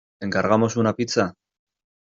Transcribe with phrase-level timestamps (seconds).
[0.19, 1.35] ¿Encargamos una pizza?